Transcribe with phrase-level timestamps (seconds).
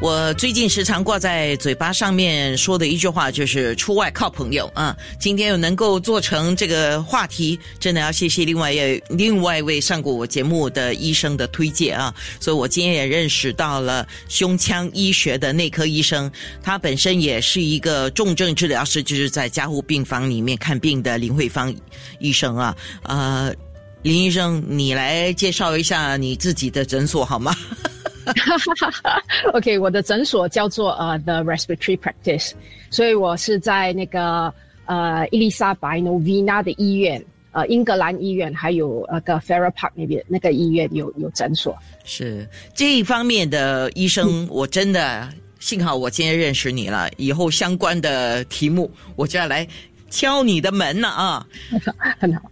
[0.00, 4.96] 我最近时常挂在嘴巴上面说的一句话就是“出外靠朋友”啊。
[5.18, 12.14] 今天又能够做成这个话题，真的要谢谢另外一另外一位上过我节目的医生的推荐啊。
[12.40, 21.74] 所以我今天也认识到了胸腔医学的内科医生，他本身也是一个重症治疗师，就是在加护病房里面看病的林慧芳
[22.18, 22.74] 医生啊。
[23.02, 23.54] 呃，
[24.00, 27.54] 林医生，你来介绍一下你自己的诊所好吗
[29.54, 32.52] OK，我的诊所叫做呃 The Respiratory Practice，
[32.90, 34.52] 所以我是在那个
[34.86, 41.76] 呃伊丽莎白 Novena 的医院，呃英格兰医院，还有那个 Farrer Park 那边那个医院有有诊所。
[42.04, 45.28] 是这一方面的医生，我真的
[45.58, 49.66] 幸好我今天认识你了，以后相关的题目我就要来
[50.08, 51.46] 敲你的门了啊！
[52.18, 52.42] 很好，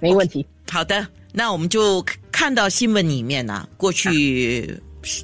[0.00, 0.46] 没问题。
[0.70, 4.80] 好的，那我们就看到新闻里面呢，过去。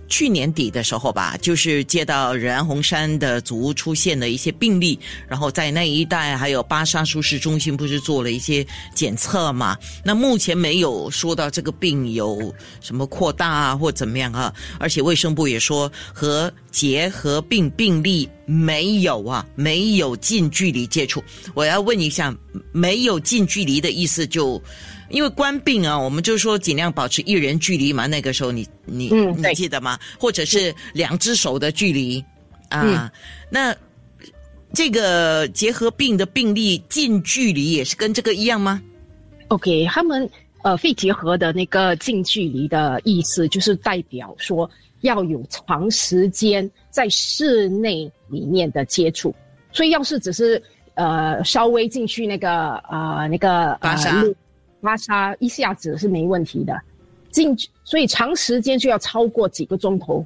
[0.09, 4.99] 去年底的时候吧，就是接到仁安红山的族出现的一些病例，
[5.29, 9.77] 然后在那一带还有巴沙舒适中心不是做了一些检测嘛？
[10.05, 21.23] 那目前没有说到这个病有什么扩大啊或怎么样啊，而且卫生部也说和结核病病例没有啊，没有近距离接触。
[21.53, 22.35] 我要问一下，
[22.73, 24.61] 没有近距离的意思就？
[25.11, 28.07] 因为官病啊，我们就说尽量保持一人距离嘛。
[28.07, 29.99] 那个时候你你你记得吗？
[30.19, 32.23] 或者是两只手的距离
[32.69, 33.11] 啊？
[33.51, 33.75] 那
[34.75, 38.83] 这个结核病的病例近距离也是跟这个一样吗
[39.49, 40.29] ？OK，他们
[40.63, 49.35] 呃肺结核的那个近距离的意思就是代表说要有长时间在室内里面的接触，
[49.73, 50.63] 所以要是只是
[50.95, 54.25] 呃稍微进去那个呃那个巴沙。
[54.81, 56.81] 拉沙一下子是没问题的，
[57.33, 60.25] 进去所以长时间就要超过几个钟头，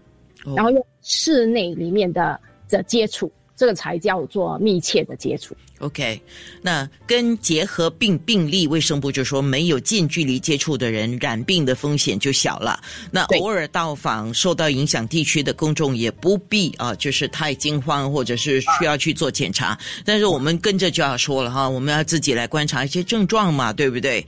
[0.55, 2.39] 然后用室内里面的
[2.69, 5.57] 的接触，这个才叫做密切的接触。
[5.79, 6.21] OK，
[6.61, 12.83] 那跟结核病病例，卫生部就说没有近距离接触的人染病的风险就小了。
[13.13, 19.79] 那偶尔到访受到影响地区的公众也不必啊，就是太惊慌或者是需要去做检查。
[20.05, 24.27] 但是我们跟着就要说了哈，我们要自己来观察一些症状嘛，对不对？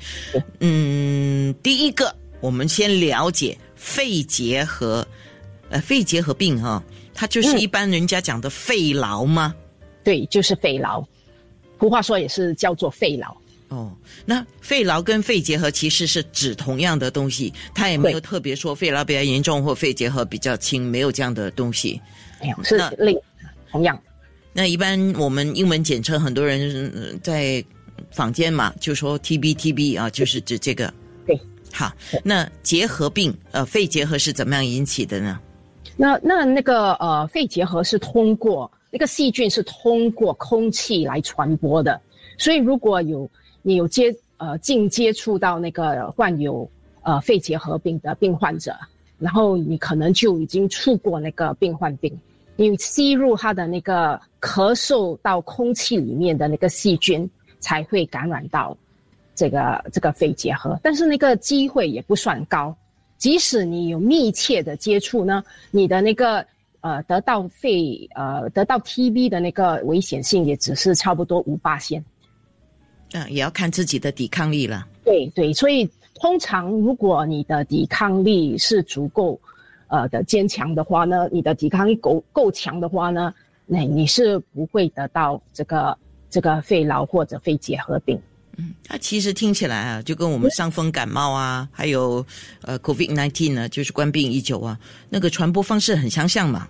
[0.61, 5.05] 嗯，第一个，我们先了解肺结核，
[5.71, 6.81] 呃，肺结核病哈，
[7.15, 9.55] 它就是一般人家讲的肺痨吗？
[10.03, 11.03] 对，就是肺痨。
[11.81, 13.35] 俗话说也是叫做肺痨
[13.69, 13.95] 哦。
[14.25, 22.01] 那肺痨跟肺结核其实是指同样的东西，它也没有特别说肺痨比较严重或肺结核比较轻，没有这样的东西。
[22.41, 23.15] 哎呀，是类
[23.71, 23.99] 同样。
[24.53, 27.63] 那一般我们英文简称，很多人在
[28.11, 30.93] 坊间嘛就说 TB TB 啊，就是指这个。
[31.27, 31.39] 对，
[31.73, 31.93] 好。
[32.23, 35.39] 那结核病，呃，肺结核是怎么样引起的呢？
[35.97, 38.71] 那那那个呃，肺结核是通过。
[38.91, 42.01] 那个细菌是通过空气来传播的，
[42.39, 43.29] 所以如果有
[43.61, 46.71] 你有接呃近接触到那个患有
[47.03, 48.73] 呃肺结核病的病患者，
[49.19, 52.17] 然后你可能就已经触过那个病患病，
[52.55, 57.29] 你吸入他的那个咳嗽到空气里面的那个细菌
[57.59, 58.77] 才会感染到
[59.35, 62.73] 这个这个肺结核，但是那个机会也不算高，
[63.25, 66.45] 即使你有密切的接触呢，你的那个。
[66.87, 72.05] 呃，得到肺呃得到 TB 的那个危险性也只是差不多五八线，
[73.15, 74.87] 嗯，也要看自己的抵抗力了。
[75.03, 79.41] 对对，所以通常如果你的抵抗力是足够
[79.89, 83.33] 呃的坚强的话呢，你的抵抗力够够强的话呢，
[83.65, 85.97] 那你是不会得到这个
[86.29, 88.21] 这个肺痨或者肺结核病。
[88.57, 92.25] 嗯，它其实听起来啊，就跟我们伤风感冒啊，还有
[92.63, 94.79] 呃 COVID nineteen 呢，就是冠病已久啊，
[95.09, 96.69] 那个传播方式很相像嘛。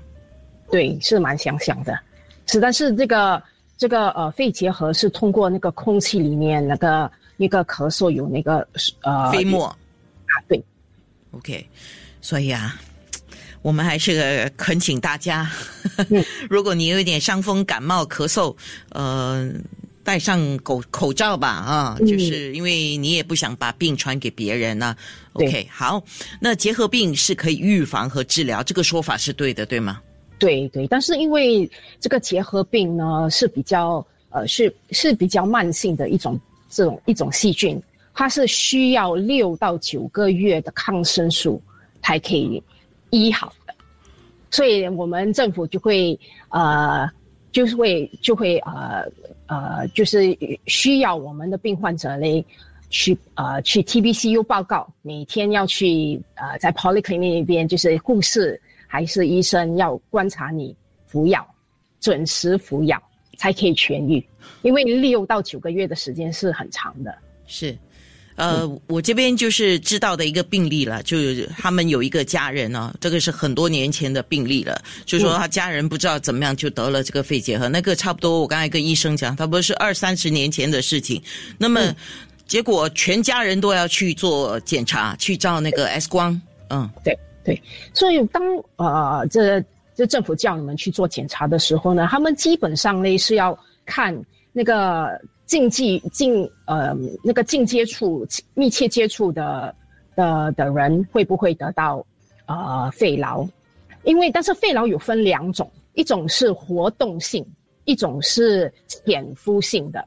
[0.70, 1.98] 对，是蛮相像的，
[2.46, 3.42] 是，但是这个
[3.76, 8.66] 这个呃肺结核是通过那个空气里面那个那个咳嗽有那个
[9.02, 9.76] 呃飞沫啊，
[10.48, 10.64] 对
[11.32, 11.68] ，OK，
[12.22, 12.80] 所以啊，
[13.60, 15.50] 我们还是恳请大家，
[16.48, 18.56] 如果你有一点伤风感冒咳嗽，
[18.88, 19.52] 呃。
[20.04, 24.94] 戴上口口罩吧，啊，就是因为你也不想把病传给别人呢。
[25.32, 26.04] OK，好，
[26.38, 30.02] 那结核病是可以预防和治疗，这个说法是对的，对吗？
[30.38, 31.68] 对对，但是因为
[31.98, 41.60] 这个结核病呢是比较呃是是比较慢性的一种这种一种细菌，它是需要六到九个月的抗生素
[42.02, 42.62] 才可以
[43.08, 43.74] 医好的，
[44.50, 46.18] 所以我们政府就会
[46.50, 47.08] 呃
[47.50, 49.10] 就是会就会呃。
[49.46, 50.36] 呃，就是
[50.66, 52.44] 需要我们的病患者嘞
[52.90, 60.74] 去呃去 TBCU 报告，每天要去呃在 polyclinic 那边，就是护士还是医生要观察你
[61.06, 61.46] 服药，
[62.00, 63.02] 准时服药
[63.36, 64.24] 才可以痊愈，
[64.62, 67.16] 因为六到九个月的时间是很长的。
[67.46, 67.76] 是。
[68.36, 74.76] 呃，我这边就是知道的一个病例了，就是他们有一个家人呢，这个是很多年前的病例了，
[75.06, 81.22] 就说他家人不知道怎么样就得了这个肺结核，那个差不多我刚才跟医生讲，他不是二三十年前的事情，
[81.58, 81.94] 那么
[82.46, 86.40] 结果全家人都要去做检查，去照那个 X 光，
[86.70, 88.42] 嗯，对对，所以当
[88.76, 89.64] 呃这
[89.94, 93.56] 这政府叫你们去做检查的时候呢，他们基本上呢是要
[93.86, 94.12] 看
[94.52, 95.20] 那个。
[95.46, 99.74] 近距近呃那个近接触密切接触的
[100.16, 102.04] 的的人会不会得到
[102.46, 103.46] 呃肺痨？
[104.04, 107.44] 因为但是肺痨有分两种，一种是活动性，
[107.84, 110.02] 一种是潜伏性的。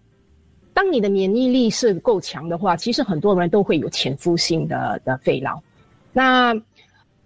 [0.74, 5.60] 当你的免疫力是够强的话，其实很多人都会有潜伏性的的肺痨。
[6.14, 6.54] 那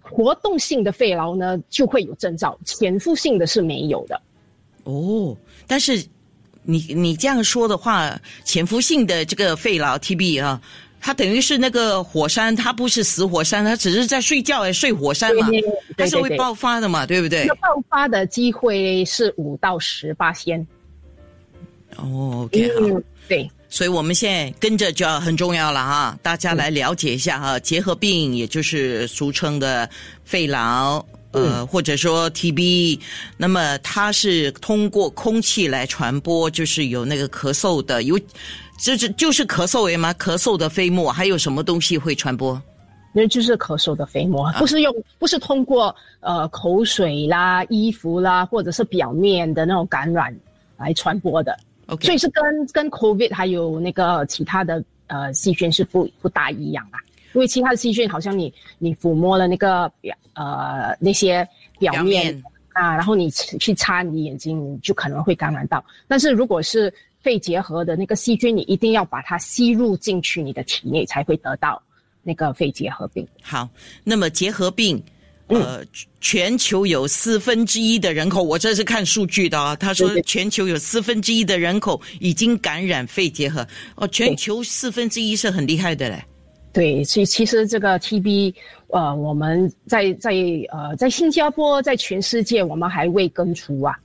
[0.00, 4.20] 活动性的肺痨呢，就会有征兆，潜伏性的是没有的。
[4.84, 5.34] 哦，
[5.66, 6.04] 但是。
[6.64, 10.60] 你你这样说的话，潜伏性的这个肺痨 TB 啊，
[11.00, 15.48] 它等于是那个火山，它不是死火山，它只是在睡觉哎，睡火山嘛，
[15.96, 17.46] 它是会爆发的嘛，对不对？
[17.48, 20.64] 爆发的机会是五到十八先。
[21.96, 29.88] 哦，OK，好，对，所以我们现在跟着就要很重要了哈，大家来了解一下哈，结核病，也就是俗称的
[30.24, 31.04] 肺痨。
[31.32, 33.00] 呃，或者说 TB，
[33.36, 38.18] 那么它是通过空气来传播，就是有那个咳嗽的，有，
[38.78, 40.12] 就是就是咳嗽诶吗？
[40.14, 42.60] 咳嗽的飞沫，还有什么东西会传播？
[43.14, 50.34] 那就是咳嗽的飞沫，不是用，不是通过呃口水啦、衣服啦，或者是表面的那种感染
[50.78, 51.54] 来传播的。
[51.88, 52.42] OK，所以是跟
[52.72, 56.98] 跟 COVID 还有那个其他的呃细菌是不不大一样啊。
[57.34, 61.46] 因为其他的细菌，好像你你抚摸了那个表呃那些
[61.78, 62.42] 表面
[62.72, 65.84] 啊，然后你去擦你眼睛，你就可能会感染到。
[66.06, 66.92] 但是如果是
[67.22, 71.80] 肺结核的那个细菌，你一定要把它吸入进去你的体内，才会得到
[72.22, 73.26] 那个肺结核病。
[73.42, 73.68] 好，
[74.02, 75.02] 那么结核病，
[75.46, 75.84] 呃，
[76.20, 79.76] 全球有四分之一的人口，我这是看数据的啊。
[79.76, 86.24] 他说全球有四分之一的人口已经感染肺结核，哦，全球四分之一是很厉害的嘞。
[86.72, 88.54] 对，其其实这个 TB，
[88.88, 90.32] 呃，我们在在
[90.70, 93.98] 呃在新加坡，在全世界，我们还未根除啊。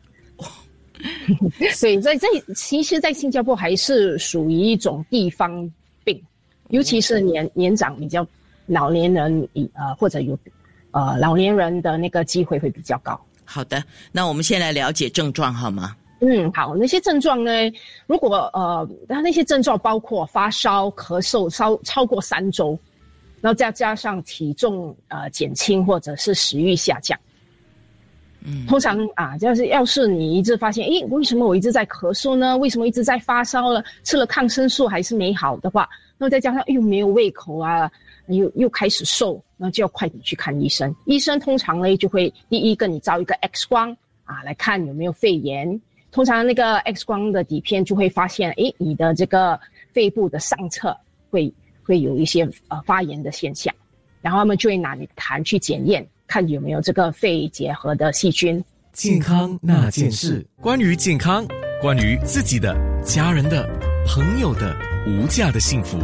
[1.74, 5.72] 所以在在其实，在新加坡还是属于一种地方
[6.04, 6.20] 病，
[6.70, 8.28] 尤其是年年长比较
[8.66, 10.38] 老年人，呃或者有
[10.92, 13.20] 呃老年人的那个机会会比较高。
[13.46, 13.82] 好的，
[14.12, 15.96] 那我们先来了解症状好吗？
[16.20, 17.52] 嗯，好，那些症状呢？
[18.08, 22.78] 如果呃，那那些症状包括发烧、咳嗽，超超过三周，
[23.40, 27.18] 然后再加上体重呃减轻或者是食欲下降。
[28.42, 32.58] 嗯，通常啊，就是要是你一直发现，诶，为什么我一直在咳嗽呢？
[32.58, 33.84] 为什么一直在发烧了？
[34.04, 35.88] 吃了抗生素还是没好的话，
[36.18, 37.92] 那再加上又没有胃口啊，
[38.28, 40.96] 又又开始瘦，那就要快点去看医生。
[41.06, 45.80] 医生通常呢就会第一跟你照一个 X 光啊，来看有没有肺炎。
[46.18, 49.60] 通常那个 X 光的底片就会发现，哎，你的这个
[49.94, 50.98] 肺部的上侧
[51.30, 51.54] 会
[51.84, 53.72] 会有一些呃发炎的现象，
[54.20, 58.60] 然后他们就会拿你痰去检验，看有没有这个肺结核的细菌。
[58.94, 61.46] 健康那件事，关于健康，
[61.80, 63.70] 关于自己的、家人的、
[64.08, 66.00] 朋友的无价的幸福。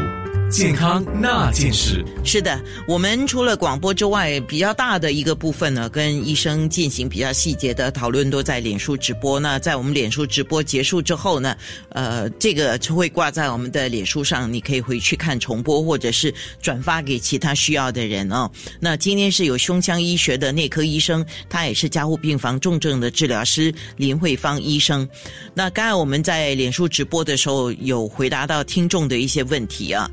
[0.54, 9.40] 健康那件事是的，我们除了广播之外，比较大的一个部分呢，跟医生进行比较细节的讨论，都在脸书直播。
[9.40, 11.58] 那在我们脸书直播结束之后呢，
[11.90, 16.32] 呃，这个就会挂在我们的脸书上，你可以回去看重播，或者是
[16.62, 18.48] 转发给其他需要的人哦。
[18.80, 25.08] 那今天是有胸腔医学的内科医生，他也是加护病房重症的治疗师林慧芳医生。
[25.56, 30.08] 那刚才我们在脸书直播的时候，有回答到听众的一些问题啊。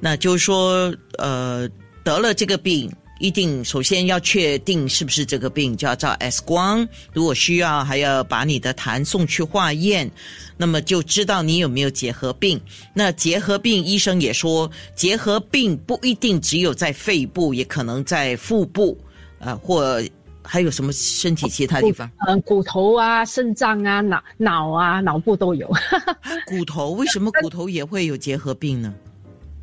[0.00, 1.68] 那就是说，呃，
[2.02, 6.86] 得了这个病，一定首先要确定是不是这个病，就要照 X 光。
[7.12, 10.10] 如果需要，还要把你的痰送去化验，
[10.56, 12.60] 那么就知道你有没有结核病。
[12.92, 18.98] 那结核病，医生也说，结核病不一定只有在肺部，也可能在腹部，
[19.38, 20.02] 呃，或
[20.44, 22.10] 还有什么身体其他地方？
[22.26, 25.70] 嗯，骨头啊，肾脏啊，脑脑啊，脑部都有。
[26.46, 28.92] 骨头为什么骨头也会有结核病呢？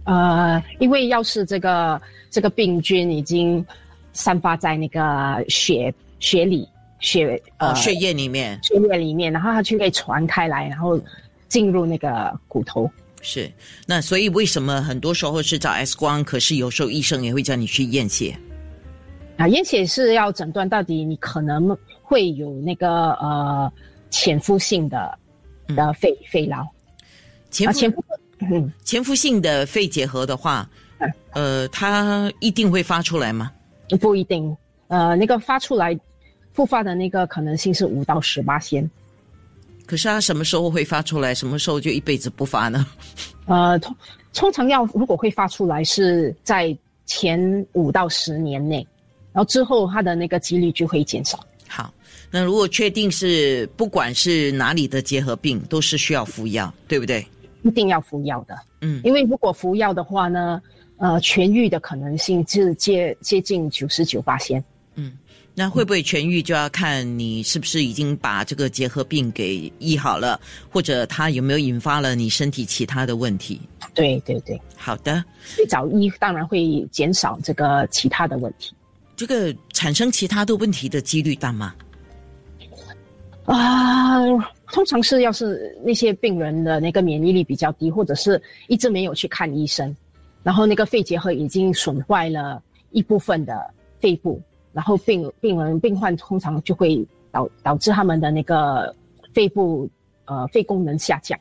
[0.10, 2.02] 呃，因为要是这个
[2.32, 3.64] 这个病菌已经
[4.12, 6.68] 散发在那个血血里
[7.00, 11.00] 血呃血液里面血液里面，然后它就可以传开来，然后
[11.48, 12.90] 进入那个骨头。
[13.22, 13.52] 是，
[13.86, 18.36] 那所以为什么很多时候是找 X 光，可是有时候医生也会叫你去验血？
[19.38, 23.72] 啊，验血是要诊断到底你可能会有那个呃
[24.10, 25.20] 潜伏性的
[25.68, 26.66] 的肺肺痨。
[27.52, 28.04] 潜伏潜伏，
[28.52, 30.70] 嗯， 潜伏性的肺结核的话，
[31.34, 33.52] 呃，它一定会发出来吗？
[34.00, 34.56] 不一定。
[34.88, 35.98] 呃，那个发出来
[36.54, 38.90] 复发的那个可能性是五到十八先。
[39.86, 41.34] 可是它什么时候会发出来？
[41.34, 42.86] 什么时候就一辈子不发呢？
[43.48, 43.96] 呃，通
[44.34, 46.76] 通常要如果会发出来是在
[47.06, 48.86] 前五到十年内，
[49.34, 51.40] 然后之后它的那个几率就会减少。
[51.68, 51.92] 好，
[52.30, 57.26] 那如果确定是不管是哪里的结核病，都是需要服药，对不对？
[57.62, 60.62] 一定要服药的，嗯，因为如果服药的话呢，
[60.98, 64.64] 呃，痊愈的可能性是接接近九十九八先。
[65.56, 70.40] 那会不会痊愈，就要看你是不是已经把这个结核病给医好了，
[70.72, 73.60] 或者它有没有引发了你身体其他的问题。
[73.94, 75.22] 对对对，好的，
[75.58, 78.74] 最早医当然会减少这个其他的问题
[79.18, 81.76] 这个产生其他的问题的几率大吗？
[83.44, 84.22] 啊。
[84.72, 89.96] 通常是要是那些病人的那个免疫力比较低，或者是一直没有去看医生，
[90.44, 92.62] 然后那个肺结核已经损坏了
[92.92, 94.42] 一部分的肺部。
[94.72, 98.96] 然后病病人病患通常就会导导致他们的那个
[99.34, 99.90] 肺部
[100.26, 101.38] 呃肺功能下降，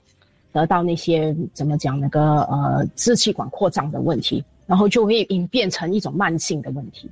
[0.51, 7.09] 得到那些怎么讲那个呃支气管扩张的问题，然后就会演变成一种慢性的问题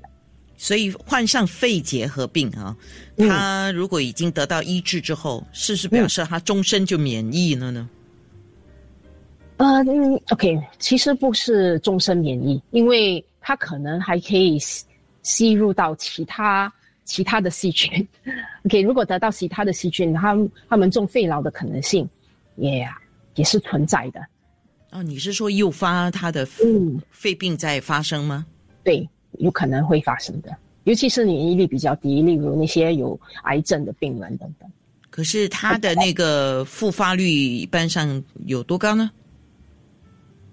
[0.57, 2.77] 所以患上肺结核病啊，
[3.19, 7.89] 他如果已经得到医治之后，是不是表示他终身就免疫了呢？
[9.57, 14.59] 呃嗯，OK，其实不是终身免疫，因为他可能还可以。
[15.23, 16.73] 吸入到其他
[17.05, 17.91] 其他的细菌，
[18.65, 20.37] OK，如果得到其他的细菌，他
[20.69, 22.09] 他们中肺痨的可能性
[22.55, 22.89] 也
[23.35, 24.25] 也是存在的。
[24.93, 26.47] 哦，你是说诱发他的
[27.11, 28.47] 肺病在发生吗？
[28.85, 29.05] 对，
[29.39, 34.71] 有可能会发生的，尤其是免疫力比较低，例如那些有癌症的病人等等。
[35.11, 39.11] 可是他的那个复发率一般上有多高呢？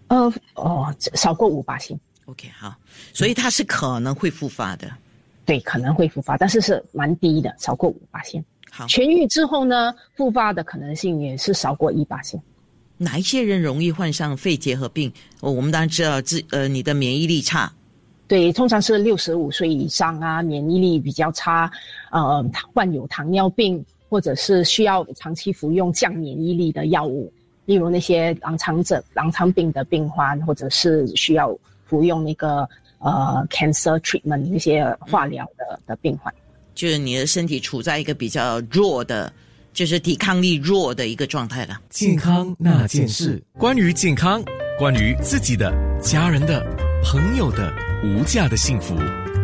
[0.07, 1.99] 呃，哦，少过五八星。
[2.25, 2.73] OK，好，
[3.13, 4.89] 所以它是可能会复发的，
[5.45, 8.43] 对，可能会复发，但是是蛮低的，少过五八线。
[8.71, 12.41] 好，痊愈之后呢，复发的可能性也是少过一八线。
[12.97, 15.11] 哪一些人容易患上肺结核病？
[15.41, 17.73] 哦，我们当然知道，自呃，你的免疫力差。
[18.33, 21.71] 对，通常是六十五岁以上啊，免疫力比较差，
[22.09, 27.31] 呃，患有糖尿病或者是需要长期服用降免疫力的药物，
[27.65, 31.55] 例如那些狼疮症、狼疮病的病患，或者是需要。
[31.85, 36.33] 服用那个呃 cancer treatment 那些化疗的的病患，
[36.73, 39.31] 就是你的身体处在一个比较弱的，
[39.73, 41.79] 就是抵抗力弱的一个状态了。
[41.89, 44.43] 健康那件事，关于健康，
[44.79, 45.71] 关于自己的、
[46.01, 46.65] 家人的、
[47.03, 47.71] 朋友的
[48.03, 48.97] 无价的幸福，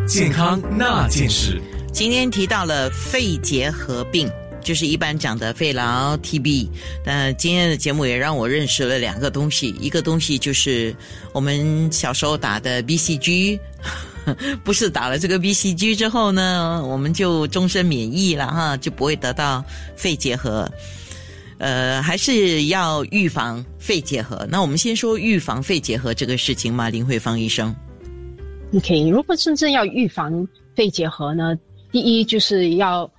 [0.05, 1.61] 健康那件事。
[1.93, 4.29] 今天提到了肺结核病。
[4.61, 6.67] 就是一般讲的肺痨 TB，
[7.03, 10.93] 但今天的节目也让我认识了两个东西，一个东西就是
[11.31, 13.57] 我们小时候打的 BCG，
[14.61, 19.63] 不是打了这个 BCG 之后呢，我们就终身免疫了哈，就不会得到
[19.95, 20.69] 肺结核。
[21.57, 24.45] 呃，还是要预防肺结核。
[24.51, 27.73] 那我们先说预防肺结核这个事情嘛，林慧芳医生。
[28.73, 31.57] OK，如果真正要预防肺结核呢，
[31.91, 33.09] 第一就是要。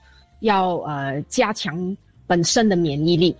[0.42, 1.95] 要呃加强
[2.26, 3.37] 本身的免疫力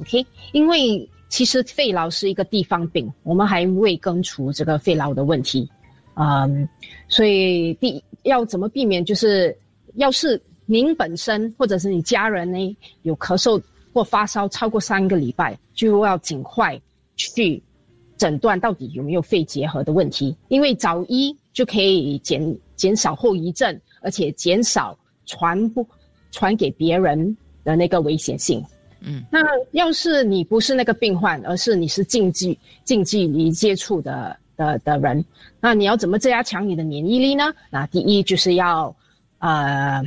[0.00, 0.24] ，OK？
[0.52, 5.70] 因为其实肺痨是一个地方病，我们还未根除这个肺痨的问题，
[6.14, 6.66] 嗯，
[7.10, 9.04] 所以第要怎么避免？
[9.04, 9.54] 就是
[9.96, 16.80] 要是您本身或者是你家人呢有咳嗽或发烧超过三个礼拜，就要尽快
[17.16, 17.62] 去
[18.16, 25.86] 诊断到底有没有肺结核的问题，因为早医就可以减减少后遗症，而且减少传播。
[26.32, 28.64] 传给别人的那个危险性，
[29.00, 29.40] 嗯，那
[29.72, 35.24] 要是你不是那个病患，而是你是近距近距离接触的的的人，
[35.58, 37.52] 那你要怎么加强你的免疫力呢？
[37.68, 38.94] 那第一就是要，
[39.40, 40.00] 呃，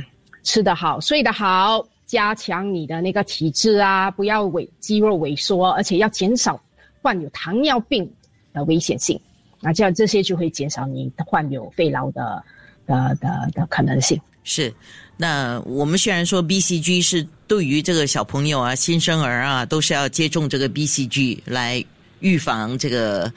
[0.44, 6.58] 吃得好，睡得好，加强你的那个体质啊，不要萎肌肉萎缩，而且要减少
[7.02, 8.10] 患有糖尿病
[8.54, 9.20] 的危险性，
[9.64, 12.44] 那这样这些就会减少你患有肺痨的
[12.86, 14.20] 的的的可能性。
[14.44, 14.72] 是。
[15.16, 21.82] 那我们虽然说 BCG 是对于这个小朋友啊、新生儿啊，都是要接种这个 BCG 来
[22.18, 23.32] 预防这个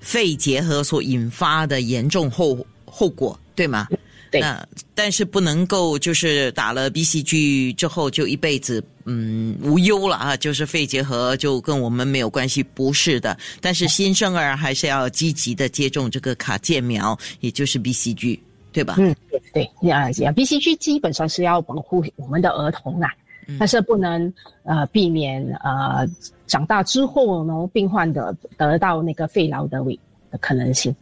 [0.00, 3.86] 肺结核所引发的严重后后果，对吗？
[4.30, 4.40] 对。
[4.40, 13.36] 那但是不能够就是打了 BCG 之后就一辈子嗯无忧了啊，就是肺结核就跟我们没有关系，不是的。
[13.60, 18.38] 但是新生儿还是要积极的接种这个卡介苗，也就是 BCG，
[18.72, 18.94] 对吧？
[18.98, 23.10] 嗯，对对呀呀，BCG 基本上是要保护我们的儿童啊，
[23.58, 26.06] 但是不能呃避免呃
[26.46, 29.98] 长大之后呢，病患的得到那个肺痨的危
[30.30, 30.94] 的可能性。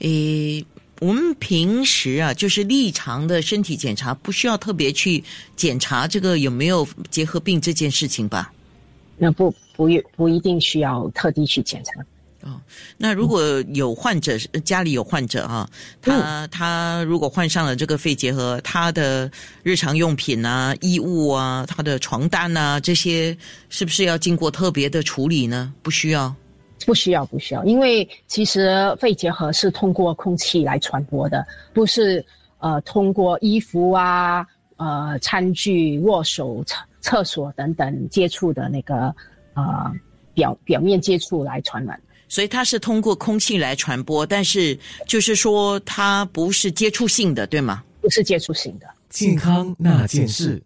[0.00, 0.64] 诶，
[1.00, 5.22] 我们平时啊，就是日常的身体检查，不需要特别去
[5.54, 8.52] 检查这个有没有结核病这件事情吧？
[9.18, 11.92] 那不不一不一定需要特地去检查。
[12.42, 12.60] 哦，
[12.96, 13.42] 那如果
[13.74, 15.68] 有患者家里有患者啊，
[16.00, 19.30] 他他如果患上了这个肺结核，他的
[19.62, 23.36] 日常用品啊、衣物啊、他的床单啊这些，
[23.68, 25.72] 是不是要经过特别的处理呢？
[25.82, 26.34] 不需要。
[26.84, 32.24] 不需要，不需要，因为其实肺结核是通过空气来传播的，不是
[32.58, 39.14] 呃通过衣服啊、呃餐具、握手、厕厕所等等接触的那个
[39.54, 39.90] 呃
[40.34, 41.98] 表表面接触来传染。
[42.28, 47.84] 所以它是通过空气来传播，但是就是说它不是接触性的，对吗？
[48.00, 48.86] 不是接触性的。
[49.08, 50.62] 健康那件事。